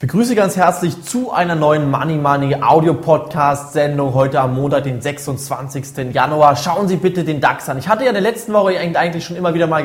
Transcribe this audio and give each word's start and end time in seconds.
begrüße 0.00 0.34
ganz 0.34 0.56
herzlich 0.56 1.02
zu 1.02 1.30
einer 1.30 1.54
neuen 1.54 1.90
Money 1.90 2.16
Money 2.16 2.56
Audio 2.62 2.94
Podcast 2.94 3.74
Sendung 3.74 4.14
heute 4.14 4.40
am 4.40 4.54
Montag, 4.54 4.84
den 4.84 5.02
26. 5.02 6.14
Januar. 6.14 6.56
Schauen 6.56 6.88
Sie 6.88 6.96
bitte 6.96 7.22
den 7.22 7.42
DAX 7.42 7.68
an. 7.68 7.76
Ich 7.76 7.86
hatte 7.86 8.04
ja 8.04 8.08
in 8.08 8.14
der 8.14 8.22
letzten 8.22 8.54
Woche 8.54 8.78
eigentlich 8.78 9.22
schon 9.22 9.36
immer 9.36 9.52
wieder 9.52 9.66
mal 9.66 9.84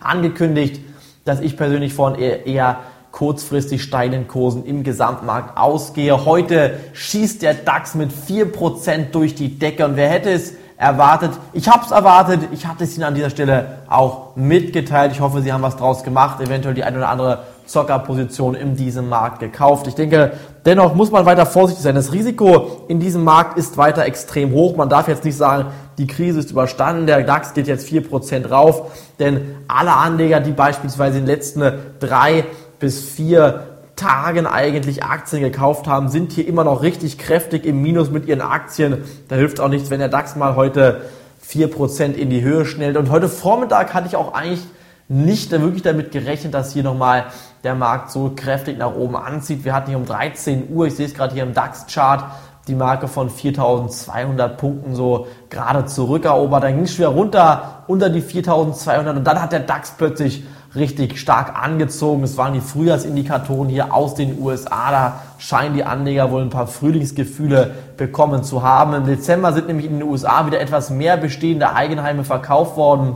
angekündigt, 0.00 0.80
dass 1.26 1.40
ich 1.40 1.58
persönlich 1.58 1.92
von 1.92 2.14
eher, 2.14 2.46
eher 2.46 2.78
kurzfristig 3.12 3.82
steigenden 3.82 4.26
Kursen 4.26 4.64
im 4.64 4.84
Gesamtmarkt 4.84 5.58
ausgehe. 5.58 6.24
Heute 6.24 6.80
schießt 6.94 7.42
der 7.42 7.52
DAX 7.52 7.94
mit 7.94 8.12
4% 8.12 9.10
durch 9.12 9.34
die 9.34 9.58
Decke 9.58 9.84
und 9.84 9.96
wer 9.96 10.08
hätte 10.08 10.30
es 10.30 10.54
erwartet? 10.78 11.32
Ich 11.52 11.68
habe 11.68 11.84
es 11.84 11.90
erwartet, 11.90 12.40
ich 12.52 12.66
hatte 12.66 12.84
es 12.84 12.96
Ihnen 12.96 13.04
an 13.04 13.14
dieser 13.14 13.28
Stelle 13.28 13.80
auch 13.86 14.34
mitgeteilt. 14.34 15.12
Ich 15.12 15.20
hoffe, 15.20 15.42
Sie 15.42 15.52
haben 15.52 15.62
was 15.62 15.76
draus 15.76 16.04
gemacht, 16.04 16.40
eventuell 16.40 16.74
die 16.74 16.84
eine 16.84 16.96
oder 16.96 17.10
andere 17.10 17.42
Zockerposition 17.66 18.54
in 18.54 18.76
diesem 18.76 19.08
Markt 19.08 19.40
gekauft. 19.40 19.86
Ich 19.86 19.94
denke, 19.94 20.32
dennoch 20.64 20.94
muss 20.94 21.10
man 21.10 21.26
weiter 21.26 21.46
vorsichtig 21.46 21.82
sein. 21.82 21.94
Das 21.94 22.12
Risiko 22.12 22.84
in 22.88 23.00
diesem 23.00 23.24
Markt 23.24 23.58
ist 23.58 23.76
weiter 23.76 24.04
extrem 24.04 24.52
hoch. 24.52 24.76
Man 24.76 24.88
darf 24.88 25.08
jetzt 25.08 25.24
nicht 25.24 25.36
sagen, 25.36 25.66
die 25.98 26.06
Krise 26.06 26.40
ist 26.40 26.50
überstanden, 26.50 27.06
der 27.06 27.22
DAX 27.22 27.54
geht 27.54 27.66
jetzt 27.66 27.88
4% 27.88 28.48
rauf, 28.48 28.92
denn 29.18 29.56
alle 29.68 29.92
Anleger, 29.94 30.40
die 30.40 30.52
beispielsweise 30.52 31.18
in 31.18 31.24
den 31.24 31.34
letzten 31.34 31.72
drei 32.00 32.44
bis 32.78 33.02
vier 33.02 33.66
Tagen 33.96 34.46
eigentlich 34.46 35.02
Aktien 35.02 35.40
gekauft 35.40 35.86
haben, 35.86 36.08
sind 36.10 36.32
hier 36.32 36.46
immer 36.46 36.64
noch 36.64 36.82
richtig 36.82 37.16
kräftig 37.16 37.64
im 37.64 37.80
Minus 37.80 38.10
mit 38.10 38.26
ihren 38.26 38.42
Aktien. 38.42 39.04
Da 39.28 39.36
hilft 39.36 39.58
auch 39.58 39.68
nichts, 39.68 39.88
wenn 39.88 40.00
der 40.00 40.10
DAX 40.10 40.36
mal 40.36 40.54
heute 40.54 41.00
4% 41.48 42.12
in 42.12 42.28
die 42.28 42.42
Höhe 42.42 42.66
schnellt. 42.66 42.96
Und 42.96 43.10
heute 43.10 43.28
Vormittag 43.28 43.94
hatte 43.94 44.06
ich 44.06 44.16
auch 44.16 44.34
eigentlich 44.34 44.60
nicht 45.08 45.52
wirklich 45.52 45.82
damit 45.82 46.10
gerechnet, 46.10 46.54
dass 46.54 46.72
hier 46.72 46.82
nochmal 46.82 47.26
der 47.62 47.74
Markt 47.74 48.10
so 48.10 48.32
kräftig 48.34 48.78
nach 48.78 48.94
oben 48.94 49.16
anzieht. 49.16 49.64
Wir 49.64 49.72
hatten 49.72 49.88
hier 49.88 49.98
um 49.98 50.06
13 50.06 50.68
Uhr, 50.70 50.86
ich 50.86 50.96
sehe 50.96 51.06
es 51.06 51.14
gerade 51.14 51.34
hier 51.34 51.44
im 51.44 51.54
DAX-Chart, 51.54 52.24
die 52.66 52.74
Marke 52.74 53.06
von 53.06 53.30
4200 53.30 54.58
Punkten 54.58 54.96
so 54.96 55.28
gerade 55.48 55.86
zurückerobert. 55.86 56.64
Dann 56.64 56.74
ging 56.74 56.84
es 56.84 56.98
wieder 56.98 57.08
runter 57.08 57.84
unter 57.86 58.10
die 58.10 58.20
4200 58.20 59.16
und 59.16 59.24
dann 59.24 59.40
hat 59.40 59.52
der 59.52 59.60
DAX 59.60 59.92
plötzlich 59.96 60.44
richtig 60.74 61.20
stark 61.20 61.56
angezogen. 61.62 62.24
Es 62.24 62.36
waren 62.36 62.54
die 62.54 62.60
Frühjahrsindikatoren 62.60 63.68
hier 63.68 63.94
aus 63.94 64.16
den 64.16 64.40
USA. 64.42 64.90
Da 64.90 65.22
scheinen 65.38 65.74
die 65.74 65.84
Anleger 65.84 66.32
wohl 66.32 66.42
ein 66.42 66.50
paar 66.50 66.66
Frühlingsgefühle 66.66 67.70
bekommen 67.96 68.42
zu 68.42 68.64
haben. 68.64 68.92
Im 68.94 69.06
Dezember 69.06 69.52
sind 69.52 69.68
nämlich 69.68 69.86
in 69.86 70.00
den 70.00 70.08
USA 70.08 70.46
wieder 70.46 70.60
etwas 70.60 70.90
mehr 70.90 71.16
bestehende 71.16 71.72
Eigenheime 71.74 72.24
verkauft 72.24 72.76
worden 72.76 73.14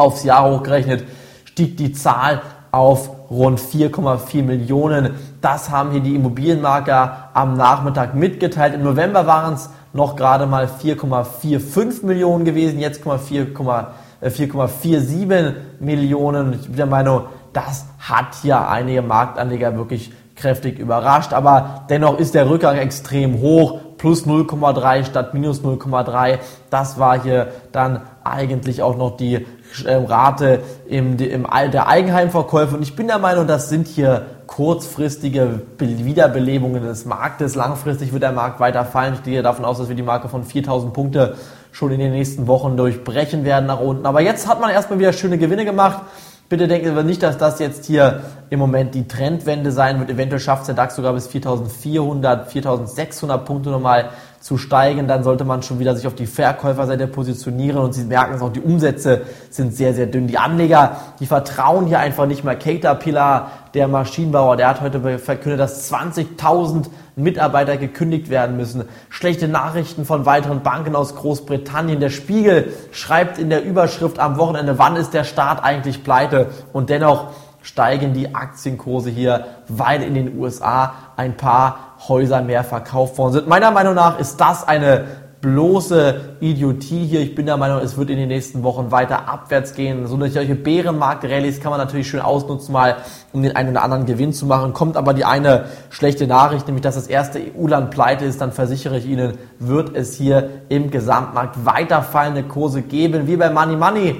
aufs 0.00 0.24
Jahr 0.24 0.50
hochgerechnet 0.50 1.04
stieg 1.44 1.76
die 1.76 1.92
Zahl 1.92 2.40
auf 2.72 3.10
rund 3.30 3.60
4,4 3.60 4.42
Millionen. 4.42 5.14
Das 5.40 5.70
haben 5.70 5.92
hier 5.92 6.00
die 6.00 6.14
Immobilienmarker 6.14 7.30
am 7.34 7.56
Nachmittag 7.56 8.14
mitgeteilt. 8.14 8.74
Im 8.74 8.82
November 8.82 9.26
waren 9.26 9.54
es 9.54 9.70
noch 9.92 10.16
gerade 10.16 10.46
mal 10.46 10.66
4,45 10.66 12.06
Millionen 12.06 12.44
gewesen, 12.44 12.78
jetzt 12.78 13.04
4,47 13.04 15.22
äh, 15.22 15.54
Millionen. 15.80 16.52
Ich 16.54 16.66
bin 16.66 16.76
der 16.76 16.86
Meinung, 16.86 17.22
das 17.52 17.86
hat 17.98 18.36
hier 18.42 18.68
einige 18.68 19.02
Marktanleger 19.02 19.76
wirklich 19.76 20.12
kräftig 20.36 20.78
überrascht, 20.78 21.32
aber 21.32 21.84
dennoch 21.90 22.18
ist 22.18 22.34
der 22.34 22.48
Rückgang 22.48 22.78
extrem 22.78 23.40
hoch, 23.40 23.80
plus 23.98 24.26
0,3 24.26 25.04
statt 25.04 25.34
minus 25.34 25.62
0,3. 25.62 26.38
Das 26.70 26.98
war 26.98 27.22
hier 27.22 27.48
dann 27.72 28.00
eigentlich 28.30 28.82
auch 28.82 28.96
noch 28.96 29.16
die 29.16 29.46
ähm, 29.86 30.04
Rate 30.04 30.60
im, 30.88 31.18
im 31.18 31.46
der 31.72 31.88
Eigenheimverkäufe. 31.88 32.76
Und 32.76 32.82
ich 32.82 32.96
bin 32.96 33.06
der 33.06 33.18
Meinung, 33.18 33.46
das 33.46 33.68
sind 33.68 33.86
hier 33.86 34.26
kurzfristige 34.46 35.62
Wiederbelebungen 35.78 36.82
des 36.82 37.04
Marktes. 37.04 37.54
Langfristig 37.54 38.12
wird 38.12 38.22
der 38.22 38.32
Markt 38.32 38.58
weiter 38.58 38.84
fallen. 38.84 39.14
Ich 39.14 39.22
gehe 39.22 39.42
davon 39.42 39.64
aus, 39.64 39.78
dass 39.78 39.88
wir 39.88 39.96
die 39.96 40.02
Marke 40.02 40.28
von 40.28 40.44
4000 40.44 40.92
Punkte 40.92 41.36
schon 41.72 41.92
in 41.92 42.00
den 42.00 42.10
nächsten 42.10 42.46
Wochen 42.48 42.76
durchbrechen 42.76 43.44
werden 43.44 43.66
nach 43.66 43.80
unten. 43.80 44.06
Aber 44.06 44.20
jetzt 44.20 44.48
hat 44.48 44.60
man 44.60 44.70
erstmal 44.70 44.98
wieder 44.98 45.12
schöne 45.12 45.38
Gewinne 45.38 45.64
gemacht. 45.64 46.02
Bitte 46.48 46.66
denken 46.66 46.96
Sie 46.96 47.04
nicht, 47.04 47.22
dass 47.22 47.38
das 47.38 47.60
jetzt 47.60 47.84
hier 47.84 48.22
im 48.50 48.58
Moment 48.58 48.96
die 48.96 49.06
Trendwende 49.06 49.70
sein 49.70 50.00
wird. 50.00 50.10
Eventuell 50.10 50.40
schafft 50.40 50.66
der 50.66 50.74
DAX 50.74 50.96
sogar 50.96 51.12
bis 51.12 51.28
4400, 51.28 52.50
4600 52.50 53.44
Punkte 53.44 53.70
nochmal 53.70 54.10
zu 54.40 54.56
steigen, 54.56 55.06
dann 55.06 55.22
sollte 55.22 55.44
man 55.44 55.62
schon 55.62 55.78
wieder 55.78 55.94
sich 55.94 56.06
auf 56.06 56.14
die 56.14 56.26
Verkäuferseite 56.26 57.06
positionieren 57.06 57.78
und 57.78 57.92
Sie 57.92 58.04
merken 58.04 58.34
es 58.34 58.42
auch, 58.42 58.50
die 58.50 58.62
Umsätze 58.62 59.20
sind 59.50 59.74
sehr, 59.76 59.92
sehr 59.92 60.06
dünn. 60.06 60.26
Die 60.26 60.38
Anleger, 60.38 60.96
die 61.20 61.26
vertrauen 61.26 61.86
hier 61.86 61.98
einfach 61.98 62.24
nicht 62.24 62.42
mehr. 62.42 62.56
Caterpillar, 62.56 63.50
der 63.74 63.86
Maschinenbauer, 63.86 64.56
der 64.56 64.68
hat 64.68 64.80
heute 64.80 65.18
verkündet, 65.18 65.60
dass 65.60 65.92
20.000 65.92 66.86
Mitarbeiter 67.16 67.76
gekündigt 67.76 68.30
werden 68.30 68.56
müssen. 68.56 68.84
Schlechte 69.10 69.46
Nachrichten 69.46 70.06
von 70.06 70.24
weiteren 70.24 70.62
Banken 70.62 70.96
aus 70.96 71.16
Großbritannien. 71.16 72.00
Der 72.00 72.10
Spiegel 72.10 72.72
schreibt 72.92 73.38
in 73.38 73.50
der 73.50 73.62
Überschrift 73.62 74.18
am 74.18 74.38
Wochenende, 74.38 74.78
wann 74.78 74.96
ist 74.96 75.12
der 75.12 75.24
Staat 75.24 75.62
eigentlich 75.62 76.02
pleite? 76.02 76.48
Und 76.72 76.88
dennoch 76.88 77.32
steigen 77.62 78.14
die 78.14 78.34
Aktienkurse 78.34 79.10
hier, 79.10 79.44
weil 79.68 80.02
in 80.02 80.14
den 80.14 80.38
USA 80.38 80.94
ein 81.16 81.36
paar 81.36 81.89
Häuser 82.08 82.42
mehr 82.42 82.64
verkauft 82.64 83.18
worden 83.18 83.32
sind. 83.32 83.48
Meiner 83.48 83.70
Meinung 83.70 83.94
nach 83.94 84.18
ist 84.18 84.40
das 84.40 84.66
eine 84.66 85.04
bloße 85.40 86.20
Idiotie 86.40 87.06
hier. 87.06 87.20
Ich 87.20 87.34
bin 87.34 87.46
der 87.46 87.56
Meinung, 87.56 87.80
es 87.80 87.96
wird 87.96 88.10
in 88.10 88.18
den 88.18 88.28
nächsten 88.28 88.62
Wochen 88.62 88.90
weiter 88.90 89.28
abwärts 89.28 89.74
gehen. 89.74 90.06
So 90.06 90.18
solche 90.26 90.54
Bärenmarkt-Rallyes 90.54 91.60
kann 91.60 91.70
man 91.70 91.78
natürlich 91.78 92.08
schön 92.08 92.20
ausnutzen, 92.20 92.72
mal 92.72 92.96
um 93.32 93.42
den 93.42 93.56
einen 93.56 93.70
oder 93.70 93.82
anderen 93.82 94.06
Gewinn 94.06 94.32
zu 94.32 94.44
machen. 94.44 94.74
Kommt 94.74 94.96
aber 94.96 95.14
die 95.14 95.24
eine 95.24 95.66
schlechte 95.88 96.26
Nachricht, 96.26 96.66
nämlich 96.66 96.82
dass 96.82 96.94
das 96.94 97.06
erste 97.06 97.40
EU-Land 97.40 97.90
pleite 97.90 98.24
ist, 98.24 98.40
dann 98.40 98.52
versichere 98.52 98.98
ich 98.98 99.06
Ihnen, 99.06 99.38
wird 99.58 99.96
es 99.96 100.14
hier 100.14 100.50
im 100.68 100.90
Gesamtmarkt 100.90 101.64
weiter 101.64 102.02
fallende 102.02 102.42
Kurse 102.42 102.82
geben. 102.82 103.26
Wir 103.26 103.38
bei 103.38 103.50
Money 103.50 103.76
Money 103.76 104.16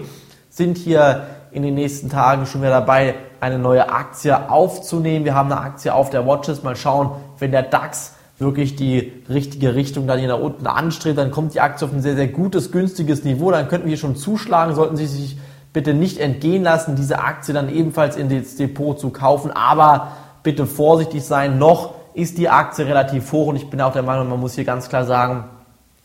sind 0.48 0.78
hier 0.78 1.26
in 1.50 1.62
den 1.62 1.74
nächsten 1.74 2.08
Tagen 2.08 2.46
schon 2.46 2.62
wieder 2.62 2.70
dabei, 2.70 3.14
eine 3.40 3.58
neue 3.58 3.90
Aktie 3.90 4.50
aufzunehmen. 4.50 5.24
Wir 5.24 5.34
haben 5.34 5.50
eine 5.50 5.60
Aktie 5.60 5.94
auf 5.94 6.10
der 6.10 6.26
Watchlist. 6.26 6.64
Mal 6.64 6.76
schauen, 6.76 7.12
wenn 7.38 7.50
der 7.50 7.62
DAX 7.62 8.14
wirklich 8.38 8.76
die 8.76 9.12
richtige 9.28 9.74
Richtung 9.74 10.06
dann 10.06 10.18
hier 10.18 10.28
nach 10.28 10.40
unten 10.40 10.66
anstrebt, 10.66 11.18
dann 11.18 11.30
kommt 11.30 11.54
die 11.54 11.60
Aktie 11.60 11.86
auf 11.86 11.92
ein 11.92 12.02
sehr, 12.02 12.16
sehr 12.16 12.28
gutes, 12.28 12.72
günstiges 12.72 13.24
Niveau. 13.24 13.50
Dann 13.50 13.68
könnten 13.68 13.86
wir 13.86 13.90
hier 13.90 13.98
schon 13.98 14.16
zuschlagen. 14.16 14.74
Sollten 14.74 14.96
Sie 14.96 15.06
sich 15.06 15.38
bitte 15.72 15.94
nicht 15.94 16.18
entgehen 16.18 16.62
lassen, 16.62 16.96
diese 16.96 17.20
Aktie 17.20 17.54
dann 17.54 17.68
ebenfalls 17.68 18.16
in 18.16 18.28
das 18.28 18.56
Depot 18.56 18.98
zu 18.98 19.10
kaufen. 19.10 19.50
Aber 19.50 20.08
bitte 20.42 20.66
vorsichtig 20.66 21.24
sein. 21.24 21.58
Noch 21.58 21.94
ist 22.14 22.38
die 22.38 22.48
Aktie 22.48 22.86
relativ 22.86 23.30
hoch 23.32 23.48
und 23.48 23.56
ich 23.56 23.70
bin 23.70 23.80
auch 23.80 23.92
der 23.92 24.02
Meinung, 24.02 24.28
man 24.28 24.40
muss 24.40 24.54
hier 24.54 24.64
ganz 24.64 24.88
klar 24.88 25.04
sagen, 25.04 25.44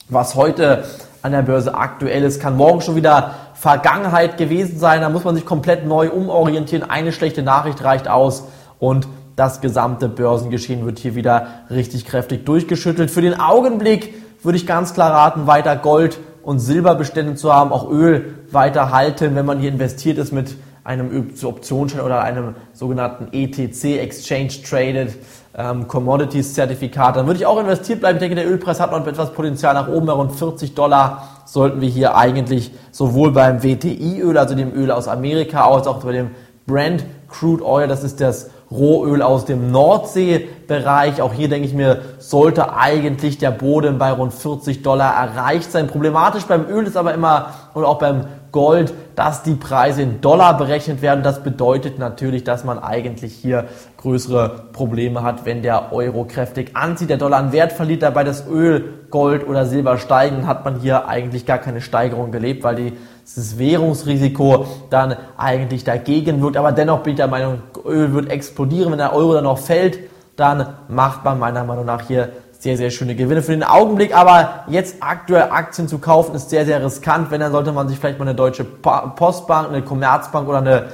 was 0.08 0.36
heute 0.36 0.84
an 1.26 1.32
der 1.32 1.42
Börse 1.42 1.74
aktuell 1.74 2.24
ist, 2.24 2.40
kann 2.40 2.56
morgen 2.56 2.82
schon 2.82 2.96
wieder 2.96 3.34
Vergangenheit 3.56 4.38
gewesen 4.38 4.78
sein. 4.78 5.02
Da 5.02 5.10
muss 5.10 5.24
man 5.24 5.34
sich 5.34 5.44
komplett 5.44 5.84
neu 5.84 6.12
umorientieren. 6.12 6.88
Eine 6.88 7.12
schlechte 7.12 7.42
Nachricht 7.42 7.84
reicht 7.84 8.08
aus 8.08 8.44
und 8.78 9.08
das 9.36 9.60
gesamte 9.60 10.08
Börsengeschehen 10.08 10.86
wird 10.86 11.00
hier 11.00 11.16
wieder 11.16 11.48
richtig 11.72 12.06
kräftig 12.06 12.46
durchgeschüttelt. 12.46 13.10
Für 13.10 13.24
den 13.24 13.40
Augenblick 13.40 14.14
würde 14.44 14.58
ich 14.58 14.68
ganz 14.68 14.94
klar 14.94 15.12
raten, 15.12 15.48
weiter 15.48 15.76
Gold 15.76 16.20
und 16.44 16.60
Silberbestände 16.60 17.34
zu 17.34 17.52
haben, 17.52 17.72
auch 17.72 17.90
Öl 17.90 18.36
weiter 18.52 18.92
halten, 18.92 19.36
wenn 19.36 19.48
man 19.48 19.58
hier 19.58 19.70
investiert 19.70 20.20
ist 20.20 20.32
mit 20.32 20.56
einem 20.86 21.28
Optionsschein 21.44 22.02
oder 22.02 22.22
einem 22.22 22.56
sogenannten 22.72 23.28
ETC, 23.34 24.00
Exchange 24.00 24.52
Traded 24.64 25.18
ähm, 25.58 25.88
Commodities 25.88 26.54
Zertifikat. 26.54 27.16
Dann 27.16 27.26
würde 27.26 27.40
ich 27.40 27.46
auch 27.46 27.60
investiert 27.60 28.00
bleiben. 28.00 28.18
Ich 28.18 28.20
denke, 28.20 28.36
der 28.36 28.48
Ölpreis 28.48 28.80
hat 28.80 28.92
noch 28.92 29.06
etwas 29.06 29.34
Potenzial 29.34 29.74
nach 29.74 29.88
oben. 29.88 30.06
Bei 30.06 30.14
rund 30.14 30.32
40 30.34 30.76
Dollar 30.76 31.28
sollten 31.46 31.82
wir 31.82 31.90
hier 31.90 32.16
eigentlich 32.16 32.72
sowohl 32.92 33.32
beim 33.32 33.64
WTI-Öl, 33.64 34.38
also 34.38 34.54
dem 34.54 34.74
Öl 34.74 34.92
aus 34.92 35.08
Amerika, 35.08 35.66
als 35.66 35.88
auch 35.88 36.04
bei 36.04 36.12
dem 36.12 36.32
Brent 36.68 37.04
Crude 37.30 37.66
Oil, 37.66 37.88
das 37.88 38.04
ist 38.04 38.22
das 38.22 38.52
Rohöl 38.72 39.22
aus 39.22 39.46
dem 39.46 39.72
Nordseebereich. 39.72 41.22
Auch 41.22 41.34
hier 41.34 41.50
denke 41.50 41.68
ich 41.68 41.74
mir, 41.74 42.02
sollte 42.18 42.76
eigentlich 42.76 43.38
der 43.38 43.52
Boden 43.52 43.98
bei 43.98 44.12
rund 44.12 44.34
40 44.34 44.82
Dollar 44.82 45.14
erreicht 45.16 45.72
sein. 45.72 45.88
Problematisch 45.88 46.46
beim 46.46 46.68
Öl 46.68 46.86
ist 46.86 46.98
aber 46.98 47.14
immer 47.14 47.50
und 47.74 47.86
auch 47.86 48.00
beim 48.00 48.26
Gold, 48.56 48.94
dass 49.18 49.44
die 49.44 49.56
Preise 49.56 50.02
in 50.02 50.22
Dollar 50.22 50.58
berechnet 50.58 51.02
werden. 51.02 51.24
Das 51.24 51.44
bedeutet 51.44 52.00
natürlich, 52.00 52.46
dass 52.46 52.64
man 52.64 52.80
eigentlich 52.80 53.34
hier 53.34 53.66
größere 53.98 54.68
Probleme 54.72 55.24
hat, 55.24 55.46
wenn 55.46 55.62
der 55.62 55.92
Euro 55.92 56.24
kräftig 56.24 56.74
anzieht, 56.74 57.10
der 57.10 57.18
Dollar 57.18 57.40
an 57.40 57.52
Wert 57.52 57.74
verliert, 57.74 58.02
dabei 58.02 58.24
das 58.24 58.48
Öl, 58.48 58.94
Gold 59.10 59.46
oder 59.46 59.66
Silber 59.66 59.98
steigen, 59.98 60.48
hat 60.48 60.64
man 60.64 60.80
hier 60.80 61.10
eigentlich 61.10 61.46
gar 61.46 61.58
keine 61.58 61.82
Steigerung 61.82 62.32
gelebt, 62.32 62.64
weil 62.64 62.76
die, 62.76 62.94
das 63.24 63.60
Währungsrisiko 63.60 64.66
dann 64.90 65.18
eigentlich 65.36 65.84
dagegen 65.84 66.42
wirkt. 66.42 66.56
Aber 66.56 66.72
dennoch 66.72 67.00
bin 67.00 67.12
ich 67.12 67.18
der 67.18 67.28
Meinung, 67.28 67.62
Öl 67.84 68.14
wird 68.14 68.32
explodieren. 68.32 68.90
Wenn 68.90 69.00
der 69.00 69.14
Euro 69.14 69.34
dann 69.34 69.44
noch 69.44 69.60
fällt, 69.60 70.00
dann 70.38 70.76
macht 70.88 71.26
man 71.26 71.40
meiner 71.40 71.66
Meinung 71.66 71.86
nach 71.86 72.04
hier 72.08 72.30
sehr, 72.60 72.78
sehr 72.78 72.92
schöne 72.92 73.16
Gewinne 73.16 73.42
für 73.42 73.52
den 73.52 73.64
Augenblick. 73.64 74.16
Aber 74.16 74.66
jetzt 74.68 74.98
aktuell 75.00 75.50
Aktien 75.52 75.88
zu 75.88 76.00
kaufen 76.00 76.36
ist 76.36 76.50
sehr, 76.50 76.66
sehr 76.66 76.84
riskant. 76.84 77.32
Wenn, 77.32 77.42
dann 77.42 77.52
sollte 77.52 77.72
man 77.72 77.88
sich 77.88 78.00
vielleicht 78.00 78.20
mal 78.20 78.26
eine 78.26 78.36
deutsche 78.36 78.64
Postbank, 78.64 79.70
eine 79.70 79.82
Commerzbank 79.82 80.48
oder 80.48 80.60
eine 80.60 80.88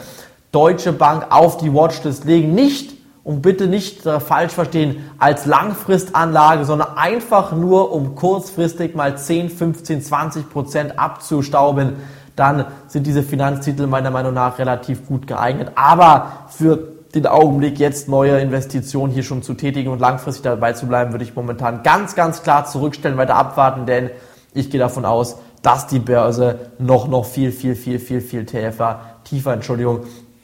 Deutsche 0.52 0.92
Bank 0.92 1.28
auf 1.30 1.58
die 1.58 1.74
Watchlist 1.74 2.26
legen. 2.26 2.54
Nicht, 2.54 3.02
und 3.24 3.42
bitte 3.42 3.68
nicht 3.68 4.06
äh, 4.06 4.20
falsch 4.20 4.54
verstehen 4.54 5.10
als 5.20 5.46
Langfristanlage, 5.46 6.66
sondern 6.66 6.98
einfach 6.98 7.52
nur 7.52 7.92
um 7.92 8.16
kurzfristig 8.16 8.96
mal 8.96 9.18
10, 9.18 9.50
15, 9.50 10.02
20 10.02 10.50
Prozent 10.50 11.00
abzustauben, 11.00 11.98
dann 12.36 12.66
sind 12.88 13.06
diese 13.06 13.24
Finanztitel 13.24 13.88
meiner 13.88 14.10
Meinung 14.10 14.34
nach 14.34 14.58
relativ 14.58 15.06
gut 15.06 15.28
geeignet. 15.28 15.72
Aber 15.76 16.48
für 16.48 16.94
den 17.16 17.28
Augenblick 17.28 17.80
jetzt 17.80 18.08
neue 18.08 18.40
Investitionen 18.40 19.12
hier 19.12 19.24
schon 19.24 19.44
zu 19.44 19.54
tätigen 19.54 19.90
und 19.90 20.00
langfristig 20.00 20.44
dabei 20.44 20.74
zu 20.74 20.88
bleiben, 20.88 21.12
würde 21.12 21.24
ich 21.24 21.36
momentan 21.36 21.84
ganz, 21.84 22.16
ganz 22.16 22.44
klar 22.44 22.66
zurückstellen, 22.66 23.18
weiter 23.18 23.36
abwarten, 23.36 23.86
denn 23.86 24.10
ich 24.54 24.70
gehe 24.70 24.80
davon 24.80 25.06
aus, 25.06 25.38
dass 25.62 25.88
die 25.88 26.00
Börse 26.00 26.72
noch, 26.80 27.08
noch 27.08 27.26
viel, 27.26 27.52
viel, 27.52 27.76
viel, 27.76 28.00
viel, 28.00 28.22
viel 28.22 28.46
tiefer, 28.46 29.02
tiefer, 29.24 29.54
Entschuldigung, 29.54 30.02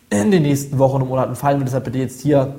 in 0.09 0.31
den 0.31 0.43
nächsten 0.43 0.77
Wochen 0.79 1.01
und 1.01 1.09
Monaten 1.09 1.35
fallen 1.35 1.59
wird. 1.59 1.67
Deshalb 1.67 1.85
bitte 1.85 1.99
jetzt 1.99 2.21
hier 2.21 2.55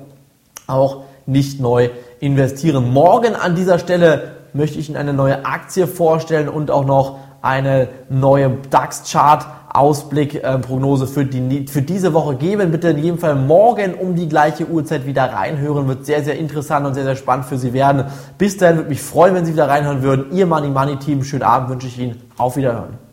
auch 0.66 1.02
nicht 1.26 1.60
neu 1.60 1.90
investieren. 2.20 2.92
Morgen 2.92 3.34
an 3.34 3.54
dieser 3.54 3.78
Stelle 3.78 4.32
möchte 4.52 4.78
ich 4.78 4.88
Ihnen 4.88 4.98
eine 4.98 5.12
neue 5.12 5.44
Aktie 5.44 5.86
vorstellen 5.86 6.48
und 6.48 6.70
auch 6.70 6.84
noch 6.84 7.18
eine 7.42 7.88
neue 8.08 8.58
DAX-Chart 8.70 9.46
Ausblick, 9.78 10.42
äh, 10.42 10.58
Prognose 10.58 11.06
für, 11.06 11.24
die, 11.24 11.66
für 11.66 11.82
diese 11.82 12.12
Woche 12.12 12.36
geben. 12.36 12.70
Bitte 12.70 12.88
in 12.88 12.98
jedem 12.98 13.18
Fall 13.18 13.36
morgen 13.36 13.94
um 13.94 14.14
die 14.14 14.28
gleiche 14.28 14.66
Uhrzeit 14.66 15.06
wieder 15.06 15.24
reinhören. 15.24 15.88
Wird 15.88 16.04
sehr, 16.04 16.22
sehr 16.22 16.38
interessant 16.38 16.86
und 16.86 16.94
sehr, 16.94 17.04
sehr 17.04 17.16
spannend 17.16 17.46
für 17.46 17.58
Sie 17.58 17.72
werden. 17.72 18.04
Bis 18.36 18.56
dahin 18.56 18.76
würde 18.76 18.88
mich 18.88 19.02
freuen, 19.02 19.34
wenn 19.34 19.44
Sie 19.44 19.52
wieder 19.52 19.68
reinhören 19.68 20.02
würden. 20.02 20.32
Ihr 20.32 20.46
Money 20.46 20.68
Money 20.68 20.96
Team, 20.96 21.22
schönen 21.22 21.44
Abend 21.44 21.70
wünsche 21.70 21.86
ich 21.86 21.98
Ihnen. 21.98 22.20
Auf 22.36 22.56
Wiederhören. 22.56 23.07